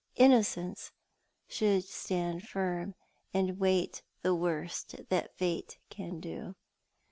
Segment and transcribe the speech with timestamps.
[0.15, 0.91] Innocence
[1.47, 2.95] should stand firm,
[3.35, 6.55] and wait the worst that Fate can do.